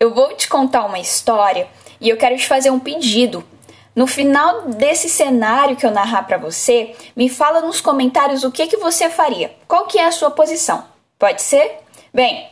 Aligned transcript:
eu 0.00 0.14
vou 0.14 0.34
te 0.34 0.48
contar 0.48 0.86
uma 0.86 0.98
história 0.98 1.68
e 2.00 2.08
eu 2.08 2.16
quero 2.16 2.34
te 2.34 2.48
fazer 2.48 2.70
um 2.70 2.80
pedido. 2.80 3.44
No 3.94 4.06
final 4.06 4.62
desse 4.62 5.10
cenário 5.10 5.76
que 5.76 5.84
eu 5.84 5.90
narrar 5.90 6.22
para 6.22 6.38
você, 6.38 6.96
me 7.14 7.28
fala 7.28 7.60
nos 7.60 7.82
comentários 7.82 8.42
o 8.42 8.50
que 8.50 8.66
que 8.66 8.78
você 8.78 9.10
faria. 9.10 9.54
Qual 9.68 9.86
que 9.86 9.98
é 9.98 10.06
a 10.06 10.12
sua 10.12 10.30
posição? 10.30 10.82
Pode 11.18 11.42
ser? 11.42 11.80
Bem, 12.14 12.48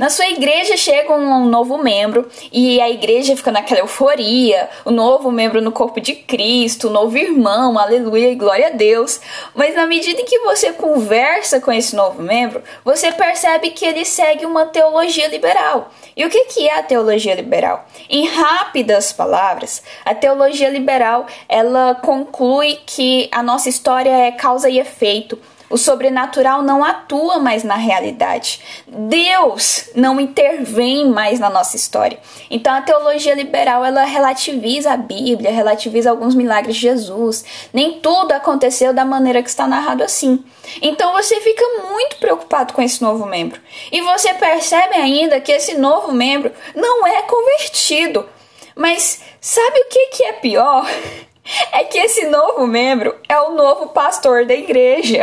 na 0.00 0.08
sua 0.08 0.30
igreja 0.30 0.78
chega 0.78 1.14
um 1.14 1.44
novo 1.44 1.76
membro 1.76 2.26
e 2.50 2.80
a 2.80 2.88
igreja 2.88 3.36
fica 3.36 3.52
naquela 3.52 3.80
euforia, 3.80 4.70
o 4.82 4.90
novo 4.90 5.30
membro 5.30 5.60
no 5.60 5.70
corpo 5.70 6.00
de 6.00 6.14
Cristo, 6.14 6.88
o 6.88 6.90
novo 6.90 7.18
irmão, 7.18 7.78
aleluia 7.78 8.32
e 8.32 8.34
glória 8.34 8.68
a 8.68 8.70
Deus. 8.70 9.20
Mas 9.54 9.76
na 9.76 9.86
medida 9.86 10.22
em 10.22 10.24
que 10.24 10.38
você 10.38 10.72
conversa 10.72 11.60
com 11.60 11.70
esse 11.70 11.94
novo 11.94 12.22
membro, 12.22 12.62
você 12.82 13.12
percebe 13.12 13.72
que 13.72 13.84
ele 13.84 14.06
segue 14.06 14.46
uma 14.46 14.64
teologia 14.64 15.28
liberal. 15.28 15.90
E 16.16 16.24
o 16.24 16.30
que 16.30 16.66
é 16.66 16.78
a 16.78 16.82
teologia 16.82 17.34
liberal? 17.34 17.86
Em 18.08 18.26
rápidas 18.26 19.12
palavras, 19.12 19.82
a 20.02 20.14
teologia 20.14 20.70
liberal 20.70 21.26
ela 21.46 21.94
conclui 21.96 22.78
que 22.86 23.28
a 23.30 23.42
nossa 23.42 23.68
história 23.68 24.08
é 24.08 24.32
causa 24.32 24.70
e 24.70 24.78
efeito 24.78 25.38
o 25.70 25.78
sobrenatural 25.78 26.62
não 26.62 26.84
atua 26.84 27.38
mais 27.38 27.62
na 27.62 27.76
realidade. 27.76 28.60
Deus 28.88 29.88
não 29.94 30.20
intervém 30.20 31.08
mais 31.08 31.38
na 31.38 31.48
nossa 31.48 31.76
história. 31.76 32.18
Então 32.50 32.74
a 32.74 32.82
teologia 32.82 33.34
liberal 33.34 33.84
ela 33.84 34.02
relativiza 34.04 34.92
a 34.92 34.96
Bíblia, 34.96 35.52
relativiza 35.52 36.10
alguns 36.10 36.34
milagres 36.34 36.74
de 36.74 36.82
Jesus. 36.82 37.44
Nem 37.72 38.00
tudo 38.00 38.32
aconteceu 38.32 38.92
da 38.92 39.04
maneira 39.04 39.42
que 39.42 39.48
está 39.48 39.66
narrado 39.68 40.02
assim. 40.02 40.44
Então 40.82 41.12
você 41.12 41.40
fica 41.40 41.64
muito 41.88 42.16
preocupado 42.16 42.74
com 42.74 42.82
esse 42.82 43.00
novo 43.00 43.24
membro. 43.24 43.60
E 43.92 44.00
você 44.00 44.34
percebe 44.34 44.96
ainda 44.96 45.40
que 45.40 45.52
esse 45.52 45.74
novo 45.78 46.12
membro 46.12 46.52
não 46.74 47.06
é 47.06 47.22
convertido. 47.22 48.28
Mas 48.74 49.20
sabe 49.40 49.78
o 49.78 49.88
que, 49.88 50.06
que 50.08 50.24
é 50.24 50.32
pior? 50.32 50.84
é 51.72 51.84
que 51.84 51.98
esse 51.98 52.26
novo 52.26 52.66
membro 52.66 53.16
é 53.28 53.38
o 53.40 53.54
novo 53.54 53.88
pastor 53.88 54.46
da 54.46 54.54
igreja. 54.54 55.22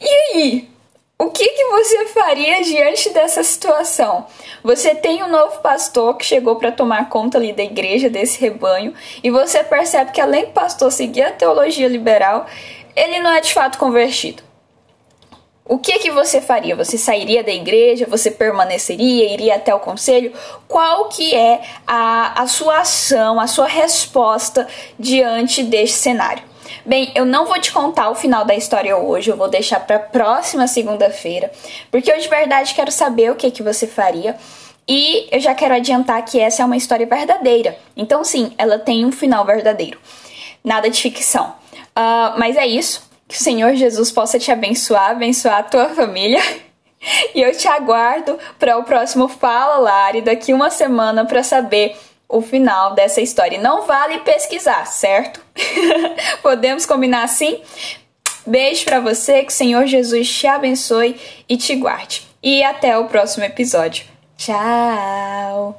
e 0.00 0.21
aí? 0.32 0.72
O 1.18 1.30
que, 1.30 1.46
que 1.46 1.64
você 1.66 2.06
faria 2.06 2.62
diante 2.62 3.10
dessa 3.10 3.44
situação? 3.44 4.26
Você 4.64 4.92
tem 4.92 5.22
um 5.22 5.28
novo 5.28 5.60
pastor 5.60 6.16
que 6.16 6.24
chegou 6.24 6.56
para 6.56 6.72
tomar 6.72 7.08
conta 7.08 7.38
ali 7.38 7.52
da 7.52 7.62
igreja, 7.62 8.10
desse 8.10 8.40
rebanho, 8.40 8.92
e 9.22 9.30
você 9.30 9.62
percebe 9.62 10.10
que 10.10 10.20
além 10.20 10.46
do 10.46 10.50
pastor 10.50 10.90
seguir 10.90 11.22
a 11.22 11.30
teologia 11.30 11.86
liberal, 11.86 12.46
ele 12.96 13.20
não 13.20 13.30
é 13.32 13.40
de 13.40 13.54
fato 13.54 13.78
convertido. 13.78 14.42
O 15.64 15.78
que 15.78 16.00
que 16.00 16.10
você 16.10 16.40
faria? 16.40 16.74
Você 16.74 16.98
sairia 16.98 17.44
da 17.44 17.52
igreja? 17.52 18.04
Você 18.10 18.28
permaneceria? 18.28 19.32
Iria 19.32 19.54
até 19.54 19.72
o 19.72 19.78
conselho? 19.78 20.32
Qual 20.66 21.08
que 21.08 21.34
é 21.34 21.62
a, 21.86 22.42
a 22.42 22.46
sua 22.48 22.80
ação, 22.80 23.38
a 23.38 23.46
sua 23.46 23.68
resposta 23.68 24.66
diante 24.98 25.62
deste 25.62 25.98
cenário? 25.98 26.51
Bem, 26.84 27.12
eu 27.14 27.24
não 27.24 27.46
vou 27.46 27.58
te 27.60 27.72
contar 27.72 28.10
o 28.10 28.14
final 28.14 28.44
da 28.44 28.54
história 28.54 28.96
hoje, 28.96 29.30
eu 29.30 29.36
vou 29.36 29.48
deixar 29.48 29.80
para 29.80 29.98
próxima 29.98 30.66
segunda-feira, 30.66 31.50
porque 31.90 32.10
eu 32.10 32.18
de 32.18 32.28
verdade 32.28 32.74
quero 32.74 32.90
saber 32.90 33.30
o 33.30 33.36
que 33.36 33.50
que 33.50 33.62
você 33.62 33.86
faria. 33.86 34.36
E 34.86 35.28
eu 35.30 35.38
já 35.38 35.54
quero 35.54 35.74
adiantar 35.74 36.24
que 36.24 36.40
essa 36.40 36.62
é 36.62 36.66
uma 36.66 36.76
história 36.76 37.06
verdadeira. 37.06 37.78
Então, 37.96 38.24
sim, 38.24 38.52
ela 38.58 38.78
tem 38.78 39.06
um 39.06 39.12
final 39.12 39.44
verdadeiro. 39.44 39.98
Nada 40.64 40.90
de 40.90 41.00
ficção. 41.00 41.54
Uh, 41.96 42.36
mas 42.36 42.56
é 42.56 42.66
isso. 42.66 43.08
Que 43.28 43.36
o 43.36 43.38
Senhor 43.38 43.74
Jesus 43.74 44.10
possa 44.10 44.38
te 44.38 44.50
abençoar, 44.50 45.12
abençoar 45.12 45.58
a 45.58 45.62
tua 45.62 45.88
família. 45.90 46.42
E 47.34 47.40
eu 47.42 47.50
te 47.50 47.66
aguardo 47.66 48.38
para 48.60 48.78
o 48.78 48.84
próximo 48.84 49.26
Fala 49.26 49.76
Lari 49.78 50.20
daqui 50.20 50.54
uma 50.54 50.70
semana 50.70 51.24
para 51.24 51.42
saber 51.42 51.96
o 52.32 52.40
final 52.40 52.94
dessa 52.94 53.20
história. 53.20 53.60
Não 53.60 53.82
vale 53.82 54.18
pesquisar, 54.20 54.86
certo? 54.86 55.40
Podemos 56.42 56.86
combinar 56.86 57.24
assim? 57.24 57.60
Beijo 58.46 58.84
para 58.84 58.98
você, 58.98 59.42
que 59.42 59.52
o 59.52 59.54
Senhor 59.54 59.86
Jesus 59.86 60.28
te 60.28 60.46
abençoe 60.46 61.20
e 61.48 61.56
te 61.56 61.76
guarde. 61.76 62.26
E 62.42 62.64
até 62.64 62.98
o 62.98 63.04
próximo 63.04 63.44
episódio. 63.44 64.06
Tchau! 64.36 65.70